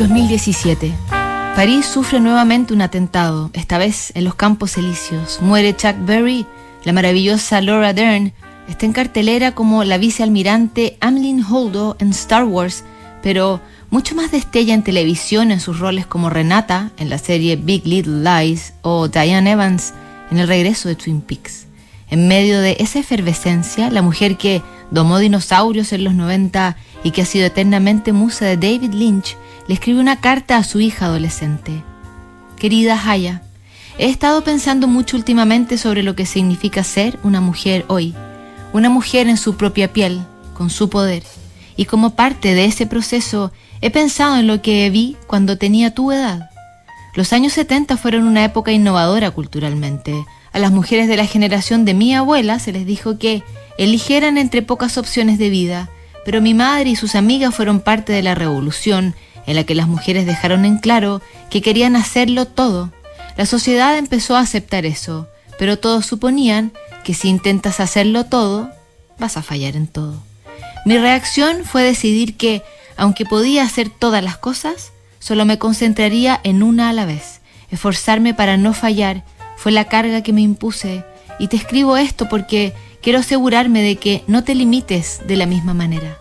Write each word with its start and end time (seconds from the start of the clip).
2017. 0.00 0.94
París 1.54 1.84
sufre 1.84 2.20
nuevamente 2.20 2.72
un 2.72 2.80
atentado, 2.80 3.50
esta 3.52 3.76
vez 3.76 4.12
en 4.14 4.24
los 4.24 4.34
Campos 4.34 4.78
Elíseos. 4.78 5.40
Muere 5.42 5.76
Chuck 5.76 5.94
Berry, 6.06 6.46
la 6.84 6.94
maravillosa 6.94 7.60
Laura 7.60 7.92
Dern 7.92 8.32
está 8.66 8.86
en 8.86 8.94
cartelera 8.94 9.54
como 9.54 9.84
la 9.84 9.98
vicealmirante 9.98 10.96
Ameline 11.00 11.44
Holdo 11.44 11.98
en 11.98 12.10
Star 12.10 12.44
Wars, 12.44 12.82
pero 13.22 13.60
mucho 13.90 14.14
más 14.14 14.30
destella 14.30 14.72
en 14.72 14.84
televisión 14.84 15.50
en 15.50 15.60
sus 15.60 15.78
roles 15.78 16.06
como 16.06 16.30
Renata 16.30 16.92
en 16.96 17.10
la 17.10 17.18
serie 17.18 17.56
Big 17.56 17.86
Little 17.86 18.22
Lies 18.22 18.72
o 18.80 19.08
Diane 19.08 19.50
Evans 19.50 19.92
en 20.30 20.38
el 20.38 20.48
regreso 20.48 20.88
de 20.88 20.94
Twin 20.94 21.20
Peaks. 21.20 21.66
En 22.08 22.26
medio 22.26 22.62
de 22.62 22.78
esa 22.80 23.00
efervescencia, 23.00 23.90
la 23.90 24.00
mujer 24.00 24.38
que 24.38 24.62
domó 24.90 25.18
dinosaurios 25.18 25.92
en 25.92 26.04
los 26.04 26.14
90 26.14 26.78
y 27.04 27.10
que 27.10 27.20
ha 27.20 27.26
sido 27.26 27.44
eternamente 27.44 28.14
musa 28.14 28.46
de 28.46 28.56
David 28.56 28.94
Lynch, 28.94 29.36
le 29.70 29.74
escribe 29.74 30.00
una 30.00 30.20
carta 30.20 30.56
a 30.56 30.64
su 30.64 30.80
hija 30.80 31.06
adolescente. 31.06 31.84
Querida 32.58 33.00
Haya, 33.06 33.42
he 33.98 34.10
estado 34.10 34.42
pensando 34.42 34.88
mucho 34.88 35.16
últimamente 35.16 35.78
sobre 35.78 36.02
lo 36.02 36.16
que 36.16 36.26
significa 36.26 36.82
ser 36.82 37.20
una 37.22 37.40
mujer 37.40 37.84
hoy, 37.86 38.12
una 38.72 38.90
mujer 38.90 39.28
en 39.28 39.36
su 39.36 39.56
propia 39.56 39.92
piel, 39.92 40.22
con 40.54 40.70
su 40.70 40.90
poder, 40.90 41.22
y 41.76 41.84
como 41.84 42.16
parte 42.16 42.52
de 42.52 42.64
ese 42.64 42.86
proceso 42.86 43.52
he 43.80 43.90
pensado 43.90 44.38
en 44.38 44.48
lo 44.48 44.60
que 44.60 44.90
vi 44.90 45.16
cuando 45.28 45.56
tenía 45.56 45.94
tu 45.94 46.10
edad. 46.10 46.50
Los 47.14 47.32
años 47.32 47.52
70 47.52 47.96
fueron 47.96 48.24
una 48.24 48.44
época 48.44 48.72
innovadora 48.72 49.30
culturalmente. 49.30 50.24
A 50.52 50.58
las 50.58 50.72
mujeres 50.72 51.06
de 51.06 51.16
la 51.16 51.26
generación 51.26 51.84
de 51.84 51.94
mi 51.94 52.12
abuela 52.12 52.58
se 52.58 52.72
les 52.72 52.86
dijo 52.86 53.18
que 53.18 53.44
eligieran 53.78 54.36
entre 54.36 54.62
pocas 54.62 54.98
opciones 54.98 55.38
de 55.38 55.48
vida, 55.48 55.90
pero 56.24 56.40
mi 56.40 56.54
madre 56.54 56.90
y 56.90 56.96
sus 56.96 57.14
amigas 57.14 57.54
fueron 57.54 57.78
parte 57.78 58.12
de 58.12 58.24
la 58.24 58.34
revolución 58.34 59.14
en 59.50 59.56
la 59.56 59.64
que 59.64 59.74
las 59.74 59.88
mujeres 59.88 60.26
dejaron 60.26 60.64
en 60.64 60.78
claro 60.78 61.20
que 61.50 61.60
querían 61.60 61.96
hacerlo 61.96 62.46
todo. 62.46 62.92
La 63.36 63.46
sociedad 63.46 63.98
empezó 63.98 64.36
a 64.36 64.40
aceptar 64.40 64.86
eso, 64.86 65.26
pero 65.58 65.76
todos 65.76 66.06
suponían 66.06 66.70
que 67.02 67.14
si 67.14 67.28
intentas 67.28 67.80
hacerlo 67.80 68.26
todo, 68.26 68.70
vas 69.18 69.36
a 69.36 69.42
fallar 69.42 69.74
en 69.74 69.88
todo. 69.88 70.22
Mi 70.86 70.98
reacción 70.98 71.64
fue 71.64 71.82
decidir 71.82 72.36
que, 72.36 72.62
aunque 72.96 73.24
podía 73.24 73.64
hacer 73.64 73.90
todas 73.90 74.22
las 74.22 74.36
cosas, 74.36 74.92
solo 75.18 75.44
me 75.44 75.58
concentraría 75.58 76.38
en 76.44 76.62
una 76.62 76.88
a 76.88 76.92
la 76.92 77.04
vez. 77.04 77.40
Esforzarme 77.72 78.34
para 78.34 78.56
no 78.56 78.72
fallar 78.72 79.24
fue 79.56 79.72
la 79.72 79.86
carga 79.86 80.22
que 80.22 80.32
me 80.32 80.42
impuse 80.42 81.04
y 81.40 81.48
te 81.48 81.56
escribo 81.56 81.96
esto 81.96 82.28
porque 82.28 82.72
quiero 83.02 83.18
asegurarme 83.18 83.82
de 83.82 83.96
que 83.96 84.22
no 84.28 84.44
te 84.44 84.54
limites 84.54 85.22
de 85.26 85.36
la 85.36 85.46
misma 85.46 85.74
manera. 85.74 86.18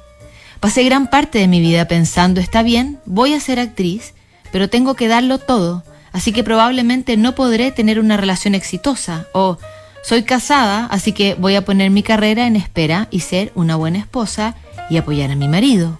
Pasé 0.60 0.84
gran 0.84 1.10
parte 1.10 1.40
de 1.40 1.48
mi 1.48 1.62
vida 1.62 1.88
pensando, 1.88 2.42
está 2.42 2.64
bien, 2.64 3.00
voy 3.06 3.34
a 3.34 3.40
ser 3.40 3.60
actriz, 3.60 4.14
pero 4.52 4.70
tengo 4.70 4.94
que 4.94 5.08
darlo 5.08 5.38
todo, 5.38 5.84
así 6.12 6.34
que 6.34 6.44
probablemente 6.44 7.16
no 7.16 7.34
podré 7.34 7.72
tener 7.72 7.98
una 7.98 8.18
relación 8.18 8.56
exitosa, 8.56 9.28
o 9.34 9.58
soy 10.04 10.24
casada, 10.24 10.86
así 10.88 11.14
que 11.14 11.36
voy 11.36 11.56
a 11.56 11.64
poner 11.64 11.92
mi 11.92 12.04
carrera 12.04 12.46
en 12.46 12.58
espera 12.58 13.08
y 13.10 13.22
ser 13.22 13.54
una 13.56 13.78
buena 13.78 14.00
esposa 14.00 14.56
y 14.90 14.98
apoyar 14.98 15.32
a 15.32 15.36
mi 15.36 15.48
marido. 15.48 15.98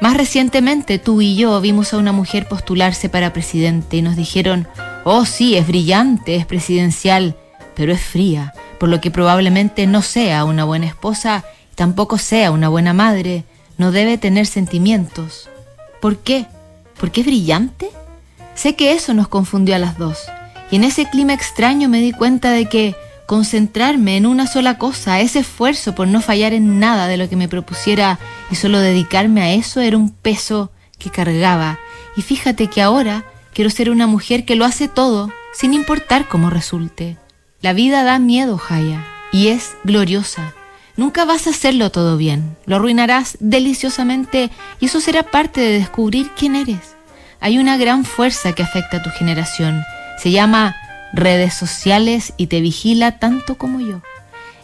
Más 0.00 0.16
recientemente 0.16 0.98
tú 0.98 1.20
y 1.20 1.36
yo 1.36 1.60
vimos 1.60 1.92
a 1.92 1.98
una 1.98 2.10
mujer 2.10 2.48
postularse 2.48 3.08
para 3.08 3.32
presidente 3.32 3.98
y 3.98 4.02
nos 4.02 4.16
dijeron, 4.16 4.66
oh 5.04 5.24
sí, 5.24 5.56
es 5.56 5.68
brillante, 5.68 6.34
es 6.34 6.46
presidencial, 6.46 7.36
pero 7.76 7.92
es 7.92 8.00
fría, 8.00 8.54
por 8.80 8.88
lo 8.88 9.00
que 9.00 9.12
probablemente 9.12 9.86
no 9.86 10.02
sea 10.02 10.44
una 10.44 10.64
buena 10.64 10.86
esposa 10.86 11.44
tampoco 11.80 12.18
sea 12.18 12.50
una 12.50 12.68
buena 12.68 12.92
madre, 12.92 13.44
no 13.80 13.92
debe 13.92 14.18
tener 14.18 14.46
sentimientos. 14.46 15.48
¿Por 16.02 16.18
qué? 16.18 16.44
¿Por 16.98 17.10
qué 17.10 17.22
es 17.22 17.26
brillante? 17.26 17.88
Sé 18.54 18.76
que 18.76 18.92
eso 18.92 19.14
nos 19.14 19.26
confundió 19.26 19.74
a 19.74 19.78
las 19.78 19.96
dos, 19.96 20.18
y 20.70 20.76
en 20.76 20.84
ese 20.84 21.08
clima 21.08 21.32
extraño 21.32 21.88
me 21.88 22.02
di 22.02 22.12
cuenta 22.12 22.50
de 22.50 22.66
que 22.66 22.94
concentrarme 23.24 24.18
en 24.18 24.26
una 24.26 24.46
sola 24.46 24.76
cosa, 24.76 25.20
ese 25.20 25.38
esfuerzo 25.38 25.94
por 25.94 26.08
no 26.08 26.20
fallar 26.20 26.52
en 26.52 26.78
nada 26.78 27.06
de 27.06 27.16
lo 27.16 27.28
que 27.30 27.36
me 27.36 27.48
propusiera 27.48 28.18
y 28.50 28.56
solo 28.56 28.80
dedicarme 28.80 29.40
a 29.40 29.52
eso 29.54 29.80
era 29.80 29.96
un 29.96 30.10
peso 30.10 30.70
que 30.98 31.08
cargaba. 31.08 31.78
Y 32.16 32.22
fíjate 32.22 32.66
que 32.66 32.82
ahora 32.82 33.24
quiero 33.54 33.70
ser 33.70 33.88
una 33.88 34.06
mujer 34.06 34.44
que 34.44 34.56
lo 34.56 34.66
hace 34.66 34.88
todo, 34.88 35.32
sin 35.54 35.72
importar 35.72 36.28
cómo 36.28 36.50
resulte. 36.50 37.16
La 37.62 37.72
vida 37.72 38.04
da 38.04 38.18
miedo, 38.18 38.58
Jaya, 38.58 39.06
y 39.32 39.48
es 39.48 39.74
gloriosa. 39.84 40.54
Nunca 41.00 41.24
vas 41.24 41.46
a 41.46 41.50
hacerlo 41.50 41.90
todo 41.90 42.18
bien, 42.18 42.58
lo 42.66 42.76
arruinarás 42.76 43.38
deliciosamente 43.40 44.50
y 44.80 44.84
eso 44.84 45.00
será 45.00 45.22
parte 45.22 45.62
de 45.62 45.78
descubrir 45.78 46.28
quién 46.36 46.54
eres. 46.54 46.94
Hay 47.40 47.56
una 47.56 47.78
gran 47.78 48.04
fuerza 48.04 48.52
que 48.52 48.62
afecta 48.62 48.98
a 48.98 49.02
tu 49.02 49.08
generación. 49.08 49.82
Se 50.18 50.30
llama 50.30 50.76
redes 51.14 51.54
sociales 51.54 52.34
y 52.36 52.48
te 52.48 52.60
vigila 52.60 53.18
tanto 53.18 53.56
como 53.56 53.80
yo. 53.80 54.02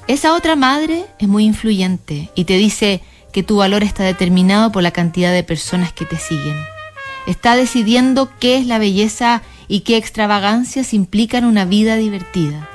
Esa 0.09 0.35
otra 0.35 0.57
madre 0.57 1.07
es 1.19 1.27
muy 1.27 1.47
influyente 1.47 2.29
y 2.35 2.45
te 2.45 2.59
dice 2.59 3.01
que 3.33 3.43
tu 3.43 3.57
valor 3.57 3.83
está 3.83 4.05
determinado 4.05 4.71
por 4.73 4.83
la 4.83 4.91
cantidad 4.91 5.33
de 5.33 5.43
personas 5.43 5.95
que 5.95 6.05
te 6.05 6.19
siguen. 6.19 6.59
Está 7.27 7.57
decidiendo 7.57 8.29
qué 8.41 8.59
es 8.59 8.67
la 8.67 8.79
belleza 8.79 9.41
y 9.69 9.81
qué 9.81 9.97
extravagancias 9.97 10.93
implican 10.93 11.47
una 11.47 11.65
vida 11.65 11.97
divertida. 11.97 12.69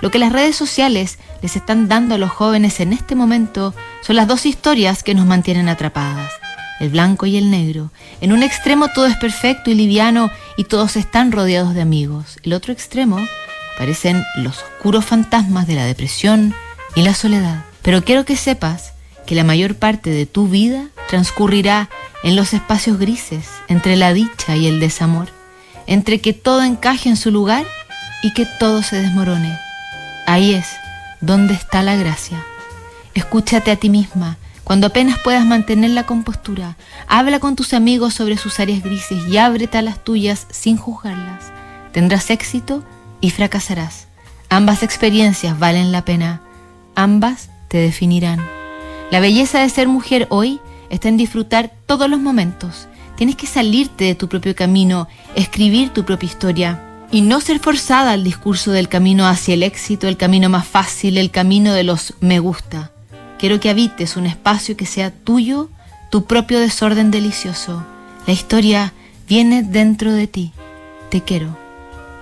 Lo 0.00 0.10
que 0.10 0.18
las 0.18 0.32
redes 0.32 0.56
sociales 0.56 1.18
les 1.42 1.56
están 1.56 1.88
dando 1.88 2.14
a 2.14 2.18
los 2.18 2.30
jóvenes 2.30 2.80
en 2.80 2.92
este 2.92 3.14
momento 3.14 3.74
son 4.02 4.16
las 4.16 4.28
dos 4.28 4.44
historias 4.44 5.02
que 5.02 5.14
nos 5.14 5.26
mantienen 5.26 5.68
atrapadas, 5.68 6.30
el 6.80 6.90
blanco 6.90 7.26
y 7.26 7.36
el 7.36 7.50
negro. 7.50 7.90
En 8.20 8.32
un 8.32 8.42
extremo 8.42 8.88
todo 8.88 9.06
es 9.06 9.16
perfecto 9.16 9.70
y 9.70 9.74
liviano 9.74 10.30
y 10.56 10.64
todos 10.64 10.96
están 10.96 11.32
rodeados 11.32 11.74
de 11.74 11.80
amigos. 11.80 12.38
El 12.42 12.52
otro 12.52 12.72
extremo 12.72 13.18
parecen 13.78 14.22
los 14.36 14.58
oscuros 14.58 15.04
fantasmas 15.04 15.66
de 15.66 15.74
la 15.74 15.84
depresión 15.84 16.54
y 16.94 17.02
la 17.02 17.14
soledad. 17.14 17.64
Pero 17.82 18.04
quiero 18.04 18.24
que 18.24 18.36
sepas 18.36 18.92
que 19.26 19.34
la 19.34 19.44
mayor 19.44 19.76
parte 19.76 20.10
de 20.10 20.26
tu 20.26 20.48
vida 20.48 20.88
transcurrirá 21.08 21.88
en 22.22 22.36
los 22.36 22.52
espacios 22.52 22.98
grises 22.98 23.48
entre 23.68 23.96
la 23.96 24.12
dicha 24.12 24.56
y 24.56 24.66
el 24.66 24.78
desamor, 24.78 25.28
entre 25.86 26.20
que 26.20 26.32
todo 26.32 26.62
encaje 26.62 27.08
en 27.08 27.16
su 27.16 27.30
lugar 27.30 27.64
y 28.22 28.32
que 28.34 28.46
todo 28.58 28.82
se 28.82 28.96
desmorone. 28.96 29.65
Ahí 30.26 30.54
es 30.54 30.66
donde 31.20 31.54
está 31.54 31.82
la 31.82 31.94
gracia. 31.94 32.44
Escúchate 33.14 33.70
a 33.70 33.76
ti 33.76 33.88
misma 33.88 34.36
cuando 34.64 34.88
apenas 34.88 35.20
puedas 35.20 35.46
mantener 35.46 35.90
la 35.90 36.04
compostura. 36.04 36.76
Habla 37.06 37.38
con 37.38 37.54
tus 37.54 37.72
amigos 37.72 38.14
sobre 38.14 38.36
sus 38.36 38.58
áreas 38.58 38.82
grises 38.82 39.26
y 39.28 39.36
ábrete 39.36 39.78
a 39.78 39.82
las 39.82 40.02
tuyas 40.02 40.48
sin 40.50 40.76
juzgarlas. 40.76 41.52
Tendrás 41.92 42.30
éxito 42.30 42.82
y 43.20 43.30
fracasarás. 43.30 44.08
Ambas 44.50 44.82
experiencias 44.82 45.58
valen 45.60 45.92
la 45.92 46.04
pena. 46.04 46.42
Ambas 46.96 47.48
te 47.68 47.78
definirán. 47.78 48.44
La 49.12 49.20
belleza 49.20 49.60
de 49.60 49.70
ser 49.70 49.86
mujer 49.86 50.26
hoy 50.30 50.60
está 50.90 51.08
en 51.08 51.16
disfrutar 51.16 51.72
todos 51.86 52.10
los 52.10 52.18
momentos. 52.18 52.88
Tienes 53.16 53.36
que 53.36 53.46
salirte 53.46 54.04
de 54.04 54.16
tu 54.16 54.28
propio 54.28 54.56
camino, 54.56 55.06
escribir 55.36 55.90
tu 55.90 56.04
propia 56.04 56.26
historia 56.26 56.85
y 57.10 57.20
no 57.20 57.40
ser 57.40 57.60
forzada 57.60 58.12
al 58.12 58.24
discurso 58.24 58.72
del 58.72 58.88
camino 58.88 59.26
hacia 59.26 59.54
el 59.54 59.62
éxito, 59.62 60.08
el 60.08 60.16
camino 60.16 60.48
más 60.48 60.66
fácil, 60.66 61.18
el 61.18 61.30
camino 61.30 61.72
de 61.72 61.84
los 61.84 62.14
me 62.20 62.38
gusta. 62.38 62.90
Quiero 63.38 63.60
que 63.60 63.70
habites 63.70 64.16
un 64.16 64.26
espacio 64.26 64.76
que 64.76 64.86
sea 64.86 65.10
tuyo, 65.10 65.68
tu 66.10 66.24
propio 66.24 66.58
desorden 66.58 67.10
delicioso. 67.10 67.84
La 68.26 68.32
historia 68.32 68.92
viene 69.28 69.62
dentro 69.62 70.12
de 70.12 70.26
ti. 70.26 70.52
Te 71.10 71.22
quiero, 71.22 71.56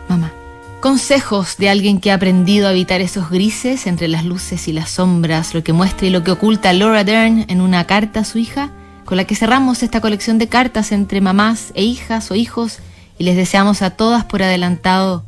mamá. 0.09 0.33
Consejos 0.81 1.56
de 1.56 1.71
alguien 1.71 1.99
que 1.99 2.11
ha 2.11 2.15
aprendido 2.15 2.67
a 2.67 2.71
habitar 2.71 3.00
esos 3.00 3.31
grises 3.31 3.87
entre 3.87 4.06
las 4.06 4.25
luces 4.25 4.69
y 4.69 4.73
las 4.73 4.91
sombras, 4.91 5.55
lo 5.55 5.65
que 5.65 5.73
muestra 5.73 6.06
y 6.06 6.11
lo 6.11 6.23
que 6.23 6.33
oculta 6.33 6.75
Laura 6.75 7.05
Dern 7.05 7.47
en 7.49 7.62
una 7.62 7.87
carta 7.87 8.21
a 8.21 8.25
su 8.25 8.37
hija, 8.37 8.71
con 9.06 9.17
la 9.17 9.25
que 9.25 9.34
cerramos 9.34 9.83
esta 9.83 10.03
colección 10.03 10.37
de 10.37 10.49
cartas 10.49 10.93
entre 10.93 11.23
mamás 11.23 11.73
e 11.75 11.84
hijas 11.84 12.31
o 12.31 12.35
hijos 12.35 12.81
y 13.19 13.25
les 13.25 13.37
deseamos 13.37 13.82
a 13.82 13.90
todas 13.90 14.25
por 14.25 14.43
adelantado 14.43 15.25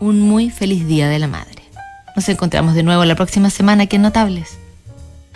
un 0.00 0.20
muy 0.20 0.50
feliz 0.50 0.86
Día 0.86 1.08
de 1.08 1.18
la 1.18 1.28
Madre. 1.28 1.62
Nos 2.16 2.28
encontramos 2.28 2.74
de 2.74 2.82
nuevo 2.82 3.04
la 3.04 3.14
próxima 3.14 3.50
semana 3.50 3.84
aquí 3.84 3.96
en 3.96 4.02
Notables. 4.02 4.58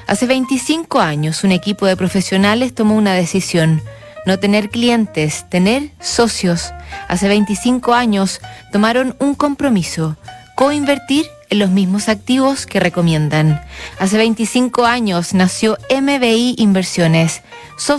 Hace 0.07 0.27
25 0.27 1.01
años 1.01 1.45
un 1.45 1.53
equipo 1.53 1.87
de 1.87 1.97
profesionales 1.97 2.75
tomó 2.75 2.95
una 2.95 3.15
decisión, 3.15 3.83
no 4.27 4.39
tener 4.39 4.71
clientes, 4.71 5.49
tener 5.49 5.91
socios. 6.01 6.73
Hace 7.09 7.29
25 7.29 7.95
años 7.95 8.41
tomaron 8.73 9.17
un 9.19 9.35
compromiso, 9.35 10.17
coinvertir 10.57 11.27
en 11.51 11.59
los 11.59 11.71
mismos 11.71 12.09
activos 12.09 12.67
que 12.67 12.81
recomiendan. 12.81 13.63
Hace 13.99 14.19
25 14.19 14.85
años 14.85 15.35
nació 15.35 15.79
MBI 15.91 16.57
Inversiones, 16.59 17.43
socio 17.79 17.95